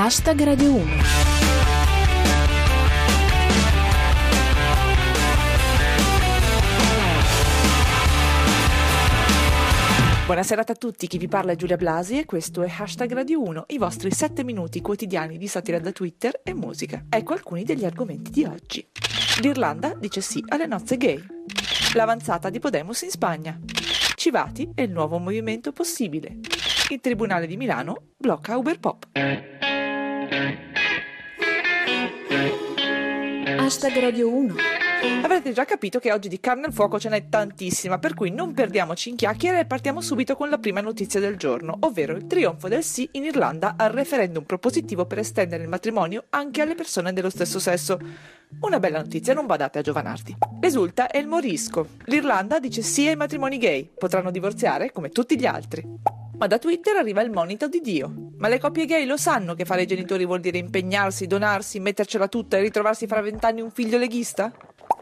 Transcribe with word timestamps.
Hashtag 0.00 0.40
Radio 0.44 0.74
1. 0.74 0.84
Buonasera 10.24 10.62
a 10.64 10.74
tutti, 10.76 11.08
chi 11.08 11.18
vi 11.18 11.26
parla 11.26 11.50
è 11.50 11.56
Giulia 11.56 11.76
Blasi 11.76 12.16
e 12.16 12.26
questo 12.26 12.62
è 12.62 12.72
Hashtag 12.72 13.12
Radio 13.12 13.42
1, 13.42 13.64
i 13.70 13.78
vostri 13.78 14.12
7 14.12 14.44
minuti 14.44 14.80
quotidiani 14.80 15.36
di 15.36 15.48
satira 15.48 15.80
da 15.80 15.90
Twitter 15.90 16.42
e 16.44 16.54
musica. 16.54 17.06
Ecco 17.08 17.32
alcuni 17.32 17.64
degli 17.64 17.84
argomenti 17.84 18.30
di 18.30 18.44
oggi. 18.44 18.88
L'Irlanda 19.40 19.94
dice 19.94 20.20
sì 20.20 20.44
alle 20.46 20.66
nozze 20.66 20.96
gay. 20.96 21.20
L'avanzata 21.94 22.50
di 22.50 22.60
Podemos 22.60 23.02
in 23.02 23.10
Spagna. 23.10 23.58
Civati 24.14 24.70
e 24.76 24.84
il 24.84 24.92
nuovo 24.92 25.18
movimento 25.18 25.72
possibile. 25.72 26.36
Il 26.90 27.00
Tribunale 27.00 27.48
di 27.48 27.56
Milano 27.56 28.12
blocca 28.16 28.56
Uber 28.56 28.78
Pop. 28.78 29.67
Hashtag 33.58 33.98
Radio 33.98 34.32
1. 34.32 34.54
Avrete 35.22 35.52
già 35.52 35.64
capito 35.64 35.98
che 35.98 36.12
oggi 36.12 36.28
di 36.28 36.40
carne 36.40 36.66
al 36.66 36.72
fuoco 36.72 36.98
ce 36.98 37.08
n'è 37.08 37.28
tantissima, 37.28 37.98
per 37.98 38.14
cui 38.14 38.30
non 38.30 38.52
perdiamoci 38.52 39.10
in 39.10 39.16
chiacchiere 39.16 39.60
e 39.60 39.64
partiamo 39.64 40.00
subito 40.00 40.36
con 40.36 40.48
la 40.48 40.58
prima 40.58 40.80
notizia 40.80 41.20
del 41.20 41.36
giorno, 41.36 41.76
ovvero 41.80 42.16
il 42.16 42.26
trionfo 42.26 42.68
del 42.68 42.82
sì 42.82 43.08
in 43.12 43.24
Irlanda 43.24 43.74
al 43.76 43.90
referendum 43.90 44.44
propositivo 44.44 45.06
per 45.06 45.18
estendere 45.18 45.64
il 45.64 45.68
matrimonio 45.68 46.24
anche 46.30 46.62
alle 46.62 46.74
persone 46.74 47.12
dello 47.12 47.30
stesso 47.30 47.58
sesso. 47.58 47.98
Una 48.60 48.80
bella 48.80 49.00
notizia, 49.00 49.34
non 49.34 49.46
badate 49.46 49.80
a 49.80 49.82
giovanardi. 49.82 50.36
Risulta 50.60 51.08
è 51.08 51.18
il 51.18 51.26
morisco. 51.26 51.88
L'Irlanda 52.04 52.58
dice 52.58 52.82
sì 52.82 53.06
ai 53.06 53.16
matrimoni 53.16 53.58
gay, 53.58 53.90
potranno 53.92 54.30
divorziare 54.30 54.92
come 54.92 55.10
tutti 55.10 55.38
gli 55.38 55.46
altri. 55.46 56.17
Ma 56.38 56.46
da 56.46 56.58
Twitter 56.58 56.94
arriva 56.94 57.20
il 57.22 57.32
monito 57.32 57.66
di 57.66 57.80
Dio. 57.80 58.30
Ma 58.36 58.46
le 58.46 58.60
coppie 58.60 58.86
gay 58.86 59.04
lo 59.04 59.16
sanno 59.16 59.54
che 59.54 59.64
fare 59.64 59.82
i 59.82 59.86
genitori 59.86 60.24
vuol 60.24 60.38
dire 60.38 60.56
impegnarsi, 60.56 61.26
donarsi, 61.26 61.80
mettercela 61.80 62.28
tutta 62.28 62.56
e 62.56 62.60
ritrovarsi 62.60 63.08
fra 63.08 63.20
vent'anni 63.20 63.60
un 63.60 63.72
figlio 63.72 63.98
leghista? 63.98 64.52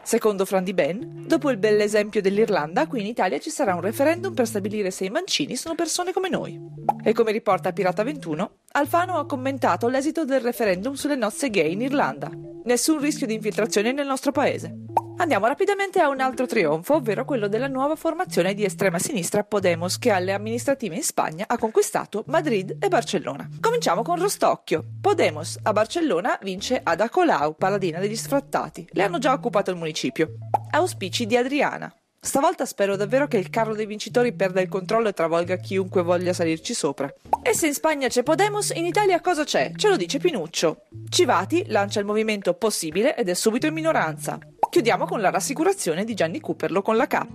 Secondo 0.01 0.45
Fran 0.45 0.63
Di 0.63 0.73
Ben, 0.73 1.25
dopo 1.27 1.51
il 1.51 1.57
bell'esempio 1.57 2.21
dell'Irlanda, 2.21 2.87
qui 2.87 3.01
in 3.01 3.05
Italia 3.05 3.37
ci 3.37 3.51
sarà 3.51 3.75
un 3.75 3.81
referendum 3.81 4.33
per 4.33 4.47
stabilire 4.47 4.89
se 4.89 5.05
i 5.05 5.11
mancini 5.11 5.55
sono 5.55 5.75
persone 5.75 6.11
come 6.11 6.29
noi. 6.29 6.59
E 7.03 7.13
come 7.13 7.31
riporta 7.31 7.71
Pirata 7.71 8.01
21, 8.01 8.51
Alfano 8.71 9.19
ha 9.19 9.27
commentato 9.27 9.87
l'esito 9.89 10.25
del 10.25 10.41
referendum 10.41 10.93
sulle 10.93 11.15
nozze 11.15 11.51
gay 11.51 11.73
in 11.73 11.81
Irlanda. 11.81 12.31
Nessun 12.63 12.99
rischio 12.99 13.27
di 13.27 13.35
infiltrazione 13.35 13.91
nel 13.91 14.07
nostro 14.07 14.31
paese. 14.31 14.75
Andiamo 15.19 15.47
rapidamente 15.47 15.99
a 15.99 16.09
un 16.09 16.19
altro 16.21 16.45
trionfo, 16.45 16.93
ovvero 16.93 17.25
quello 17.25 17.47
della 17.47 17.67
nuova 17.67 17.95
formazione 17.95 18.53
di 18.53 18.63
estrema 18.63 18.99
sinistra 18.99 19.43
Podemos 19.43 19.97
che 19.97 20.11
alle 20.11 20.31
amministrative 20.31 20.95
in 20.95 21.03
Spagna 21.03 21.45
ha 21.47 21.57
conquistato 21.57 22.23
Madrid 22.27 22.77
e 22.79 22.87
Barcellona. 22.87 23.49
Cominciamo 23.59 24.03
con 24.03 24.19
Rostocchio. 24.19 24.83
Podemos 25.01 25.57
a 25.63 25.73
Barcellona 25.73 26.37
vince 26.43 26.79
Ada 26.83 27.09
Colau, 27.09 27.55
paladina 27.55 27.99
degli 27.99 28.15
sfrattati. 28.15 28.87
Le 28.91 29.03
hanno 29.03 29.17
già 29.17 29.33
occupato 29.33 29.71
il 29.71 29.77
municipio. 29.77 30.33
Auspici 30.69 31.25
di 31.25 31.35
Adriana. 31.35 31.91
Stavolta 32.19 32.65
spero 32.65 32.95
davvero 32.95 33.27
che 33.27 33.37
il 33.37 33.49
carro 33.49 33.73
dei 33.73 33.85
vincitori 33.87 34.33
perda 34.33 34.61
il 34.61 34.69
controllo 34.69 35.07
e 35.07 35.13
travolga 35.13 35.55
chiunque 35.55 36.03
voglia 36.03 36.33
salirci 36.33 36.75
sopra. 36.75 37.11
E 37.41 37.55
se 37.55 37.65
in 37.65 37.73
Spagna 37.73 38.07
c'è 38.07 38.21
Podemos, 38.21 38.69
in 38.69 38.85
Italia 38.85 39.19
cosa 39.19 39.43
c'è? 39.43 39.71
Ce 39.75 39.89
lo 39.89 39.97
dice 39.97 40.19
Pinuccio. 40.19 40.83
Civati 41.09 41.65
lancia 41.69 41.99
il 41.99 42.05
movimento 42.05 42.53
Possibile 42.53 43.15
ed 43.15 43.29
è 43.29 43.33
subito 43.33 43.65
in 43.65 43.73
minoranza. 43.73 44.37
Chiudiamo 44.69 45.05
con 45.05 45.21
la 45.21 45.29
rassicurazione 45.29 46.03
di 46.03 46.13
Gianni 46.13 46.41
Cooperlo 46.41 46.81
con 46.81 46.97
la 46.97 47.07
K. 47.07 47.25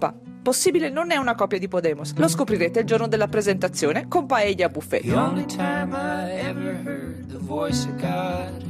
Possibile 0.42 0.90
non 0.90 1.10
è 1.10 1.16
una 1.16 1.34
copia 1.34 1.58
di 1.58 1.66
Podemos, 1.66 2.14
lo 2.14 2.28
scoprirete 2.28 2.80
il 2.80 2.86
giorno 2.86 3.08
della 3.08 3.26
presentazione 3.26 4.06
con 4.06 4.26
Paella 4.26 4.68
Buffet. 4.68 5.02
The 5.02 5.14
only 5.14 5.46
time 5.46 5.94
I 5.94 6.30
ever 6.46 6.78
heard 6.84 7.28
the 7.28 7.38
voice 7.38 7.88
of 7.88 7.96
God 7.96 8.62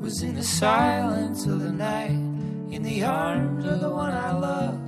was 0.00 0.22
in 0.22 0.34
the 0.34 0.42
silence 0.42 1.48
of 1.48 1.62
the 1.62 1.70
night, 1.70 2.18
in 2.70 2.82
the 2.82 3.02
arms 3.04 3.64
of 3.64 3.80
the 3.80 3.88
one 3.88 4.12
I 4.12 4.32
love, 4.32 4.78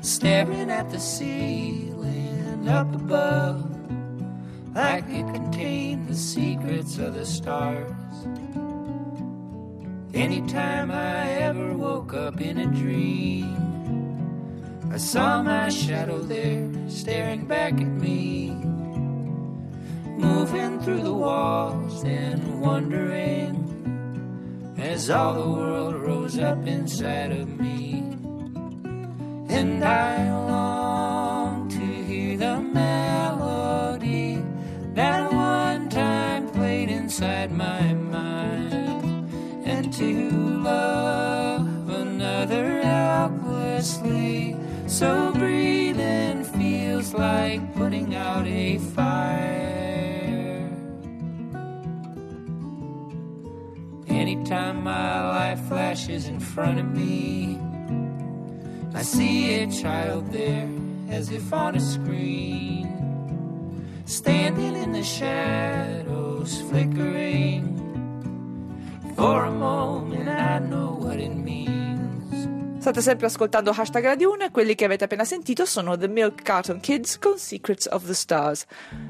staring 0.00 0.70
at 0.70 0.90
the 0.90 0.98
ceiling 0.98 2.68
up 2.68 2.94
above, 2.94 3.64
like 4.74 5.04
it 5.08 5.26
contained 5.34 6.08
the 6.08 6.14
secrets 6.14 6.98
of 6.98 7.14
the 7.14 7.24
stars. 7.24 7.90
Anytime 10.14 10.90
I 10.90 11.26
ever 11.40 11.71
I 14.92 14.98
saw 14.98 15.42
my 15.42 15.70
shadow 15.70 16.18
there 16.18 16.68
staring 16.86 17.46
back 17.46 17.72
at 17.72 17.86
me, 17.86 18.50
moving 20.18 20.80
through 20.82 21.00
the 21.00 21.14
walls 21.14 22.04
and 22.04 22.60
wondering 22.60 23.56
as 24.76 25.08
all 25.08 25.32
the 25.32 25.48
world 25.48 25.94
rose 25.94 26.38
up 26.38 26.66
inside 26.66 27.32
of 27.32 27.58
me. 27.58 28.04
And 29.48 29.82
I 29.82 30.30
long 30.46 31.70
to 31.70 31.78
hear 31.78 32.36
the 32.36 32.60
melody 32.60 34.44
that 34.92 35.32
one 35.32 35.88
time 35.88 36.50
played 36.50 36.90
inside 36.90 37.50
my 37.50 37.94
mind, 37.94 39.32
and 39.64 39.90
to 39.94 40.30
love 40.30 41.88
another 41.88 42.82
helplessly. 42.82 44.21
So 44.92 45.32
breathing 45.32 46.44
feels 46.44 47.14
like 47.14 47.74
putting 47.74 48.14
out 48.14 48.46
a 48.46 48.76
fire. 48.76 50.68
Anytime 54.06 54.84
my 54.84 55.28
life 55.30 55.60
flashes 55.60 56.28
in 56.28 56.38
front 56.38 56.78
of 56.78 56.94
me, 56.94 57.58
I 58.94 59.00
see 59.00 59.62
a 59.62 59.66
child 59.66 60.30
there 60.30 60.68
as 61.08 61.30
if 61.30 61.50
on 61.54 61.74
a 61.74 61.80
screen, 61.80 62.86
standing 64.04 64.76
in 64.76 64.92
the 64.92 65.02
shadows, 65.02 66.60
flickering 66.68 67.11
State 72.92 73.08
sempre 73.08 73.26
ascoltando 73.28 73.70
Hashtag 73.70 74.04
Radio 74.04 74.32
1 74.32 74.44
e 74.44 74.50
quelli 74.50 74.74
che 74.74 74.84
avete 74.84 75.04
appena 75.04 75.24
sentito 75.24 75.64
sono 75.64 75.96
The 75.96 76.08
Milk 76.08 76.42
Carton 76.42 76.78
Kids 76.78 77.18
con 77.18 77.38
Secrets 77.38 77.88
of 77.90 78.04
the 78.04 78.12
Stars. 78.12 78.66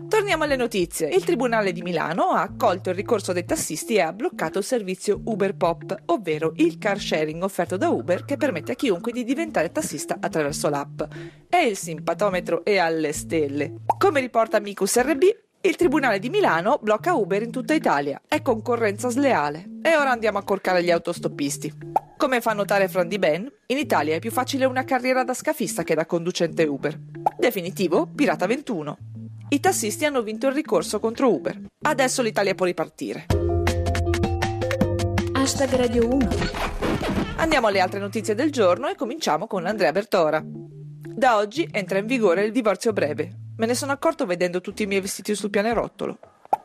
Torniamo 0.08 0.44
alle 0.44 0.54
notizie. 0.54 1.08
Il 1.08 1.24
Tribunale 1.24 1.72
di 1.72 1.82
Milano 1.82 2.28
ha 2.28 2.42
accolto 2.42 2.90
il 2.90 2.94
ricorso 2.94 3.32
dei 3.32 3.44
tassisti 3.44 3.94
e 3.94 4.02
ha 4.02 4.12
bloccato 4.12 4.58
il 4.58 4.64
servizio 4.64 5.20
Uber 5.24 5.56
Pop, 5.56 5.96
ovvero 6.06 6.52
il 6.58 6.78
car 6.78 7.00
sharing 7.00 7.42
offerto 7.42 7.76
da 7.76 7.88
Uber 7.88 8.24
che 8.24 8.36
permette 8.36 8.70
a 8.70 8.76
chiunque 8.76 9.10
di 9.10 9.24
diventare 9.24 9.72
tassista 9.72 10.18
attraverso 10.20 10.68
l'app. 10.68 11.02
E 11.48 11.66
il 11.66 11.76
simpatometro 11.76 12.64
è 12.64 12.76
alle 12.76 13.12
stelle. 13.12 13.78
Come 13.98 14.20
riporta 14.20 14.58
Amicus 14.58 14.96
RB, 14.96 15.22
il 15.62 15.74
Tribunale 15.74 16.20
di 16.20 16.30
Milano 16.30 16.78
blocca 16.80 17.14
Uber 17.14 17.42
in 17.42 17.50
tutta 17.50 17.74
Italia. 17.74 18.20
È 18.28 18.42
concorrenza 18.42 19.08
sleale. 19.08 19.78
E 19.82 19.96
ora 19.96 20.12
andiamo 20.12 20.38
a 20.38 20.44
corcare 20.44 20.84
gli 20.84 20.90
autostoppisti. 20.92 22.11
Come 22.22 22.40
fa 22.40 22.52
notare 22.52 22.86
Fran 22.86 23.08
Di 23.08 23.18
Ben, 23.18 23.52
in 23.66 23.78
Italia 23.78 24.14
è 24.14 24.20
più 24.20 24.30
facile 24.30 24.64
una 24.64 24.84
carriera 24.84 25.24
da 25.24 25.34
scafista 25.34 25.82
che 25.82 25.96
da 25.96 26.06
conducente 26.06 26.62
Uber. 26.62 26.96
Definitivo, 27.36 28.06
Pirata 28.06 28.46
21. 28.46 28.96
I 29.48 29.58
tassisti 29.58 30.04
hanno 30.04 30.22
vinto 30.22 30.46
il 30.46 30.54
ricorso 30.54 31.00
contro 31.00 31.32
Uber. 31.32 31.60
Adesso 31.80 32.22
l'Italia 32.22 32.54
può 32.54 32.64
ripartire. 32.64 33.26
Hashtag 35.32 35.74
Radio 35.74 36.14
1. 36.14 36.28
Andiamo 37.38 37.66
alle 37.66 37.80
altre 37.80 37.98
notizie 37.98 38.36
del 38.36 38.52
giorno 38.52 38.86
e 38.86 38.94
cominciamo 38.94 39.48
con 39.48 39.66
Andrea 39.66 39.90
Bertora. 39.90 40.40
Da 40.44 41.38
oggi 41.38 41.68
entra 41.72 41.98
in 41.98 42.06
vigore 42.06 42.44
il 42.44 42.52
divorzio 42.52 42.92
breve, 42.92 43.36
Me 43.56 43.66
ne 43.66 43.74
sono 43.74 43.90
accorto 43.90 44.26
vedendo 44.26 44.60
tutti 44.60 44.84
i 44.84 44.86
miei 44.86 45.00
vestiti 45.00 45.34
sul 45.34 45.50
pianerottolo. 45.50 46.18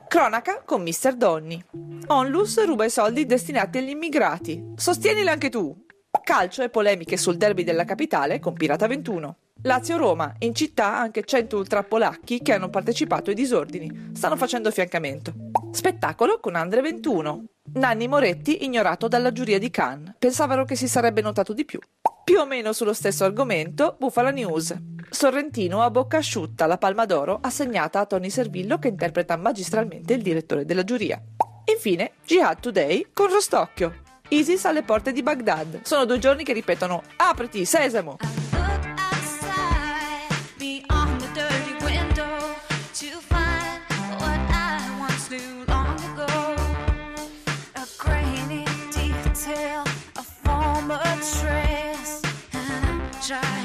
Cronaca 0.07 0.61
con 0.63 0.83
Mr. 0.83 1.15
Donny. 1.15 1.61
Onlus 2.07 2.63
ruba 2.63 2.85
i 2.85 2.89
soldi 2.89 3.25
destinati 3.25 3.79
agli 3.79 3.89
immigrati. 3.89 4.73
Sostienili 4.75 5.27
anche 5.27 5.49
tu. 5.49 5.75
Calcio 6.23 6.63
e 6.63 6.69
polemiche 6.69 7.17
sul 7.17 7.35
derby 7.35 7.63
della 7.63 7.83
capitale 7.83 8.39
con 8.39 8.53
Pirata 8.53 8.87
21. 8.87 9.37
Lazio-Roma, 9.63 10.33
in 10.39 10.55
città 10.55 10.97
anche 10.97 11.23
100 11.23 11.57
ultrapolacchi 11.57 12.41
che 12.41 12.53
hanno 12.53 12.69
partecipato 12.69 13.31
ai 13.31 13.35
disordini. 13.35 14.11
Stanno 14.13 14.37
facendo 14.37 14.71
fiancamento. 14.71 15.33
Spettacolo 15.71 16.39
con 16.39 16.55
Andre 16.55 16.81
21. 16.81 17.43
Nanni 17.73 18.07
Moretti 18.07 18.63
ignorato 18.63 19.09
dalla 19.09 19.33
giuria 19.33 19.59
di 19.59 19.69
Cannes. 19.69 20.15
Pensavano 20.17 20.63
che 20.63 20.75
si 20.75 20.87
sarebbe 20.87 21.21
notato 21.21 21.53
di 21.53 21.65
più. 21.65 21.79
Più 22.27 22.39
o 22.39 22.45
meno 22.45 22.73
sullo 22.73 22.91
stesso 22.91 23.23
argomento, 23.23 23.95
Bufala 23.97 24.31
News. 24.31 24.75
Sorrentino 25.09 25.81
a 25.81 25.89
bocca 25.89 26.17
asciutta, 26.17 26.65
la 26.65 26.77
Palma 26.77 27.05
d'Oro 27.05 27.39
assegnata 27.41 28.01
a 28.01 28.05
Tony 28.05 28.29
Servillo 28.29 28.79
che 28.79 28.89
interpreta 28.89 29.37
magistralmente 29.37 30.13
il 30.13 30.21
direttore 30.21 30.65
della 30.65 30.83
giuria. 30.83 31.21
Infine, 31.73 32.15
Jihad 32.25 32.59
Today 32.59 33.07
con 33.13 33.31
Rostocchio. 33.31 34.01
ISIS 34.27 34.65
alle 34.65 34.83
porte 34.83 35.13
di 35.13 35.23
Baghdad. 35.23 35.83
Sono 35.83 36.03
due 36.03 36.19
giorni 36.19 36.43
che 36.43 36.51
ripetono 36.51 37.01
Apriti, 37.15 37.63
sesamo! 37.63 38.17
try. 53.27 53.56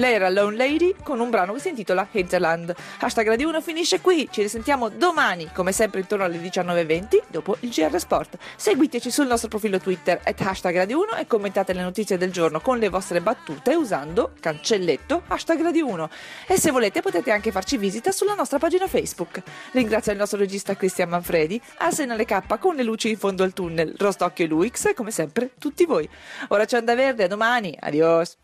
Lei 0.00 0.14
era 0.14 0.30
Lone 0.30 0.56
Lady 0.56 0.94
con 1.02 1.20
un 1.20 1.28
brano 1.28 1.52
che 1.52 1.60
si 1.60 1.68
intitola 1.68 2.08
Hinterland. 2.10 2.74
Hashtag 3.00 3.28
Radio 3.28 3.48
1 3.48 3.60
finisce 3.60 4.00
qui, 4.00 4.26
ci 4.30 4.40
risentiamo 4.40 4.88
domani, 4.88 5.50
come 5.52 5.72
sempre 5.72 6.00
intorno 6.00 6.24
alle 6.24 6.38
19.20, 6.38 7.24
dopo 7.26 7.58
il 7.60 7.68
GR 7.68 7.98
Sport. 7.98 8.38
Seguiteci 8.56 9.10
sul 9.10 9.26
nostro 9.26 9.50
profilo 9.50 9.78
Twitter 9.78 10.18
at 10.24 10.40
hashtag 10.40 10.74
Radio 10.74 11.00
1 11.00 11.16
e 11.16 11.26
commentate 11.26 11.74
le 11.74 11.82
notizie 11.82 12.16
del 12.16 12.32
giorno 12.32 12.62
con 12.62 12.78
le 12.78 12.88
vostre 12.88 13.20
battute 13.20 13.74
usando 13.74 14.32
cancelletto 14.40 15.24
hashtag 15.26 15.60
Radio 15.60 15.86
1. 15.88 16.08
E 16.46 16.58
se 16.58 16.70
volete 16.70 17.02
potete 17.02 17.30
anche 17.30 17.52
farci 17.52 17.76
visita 17.76 18.10
sulla 18.10 18.32
nostra 18.32 18.58
pagina 18.58 18.86
Facebook. 18.86 19.42
Ringrazio 19.72 20.12
il 20.12 20.18
nostro 20.18 20.38
regista 20.38 20.76
Cristian 20.76 21.10
Manfredi, 21.10 21.60
Arsenale 21.76 22.24
K 22.24 22.58
con 22.58 22.74
le 22.74 22.84
luci 22.84 23.10
in 23.10 23.18
fondo 23.18 23.42
al 23.42 23.52
tunnel, 23.52 23.94
Rostocchio 23.98 24.46
e 24.46 24.48
Luix 24.48 24.82
e 24.86 24.94
come 24.94 25.10
sempre 25.10 25.50
tutti 25.58 25.84
voi. 25.84 26.08
Ora 26.48 26.64
c'è 26.64 26.78
Onda 26.78 26.94
Verde, 26.94 27.24
a 27.24 27.28
domani, 27.28 27.76
adios! 27.78 28.38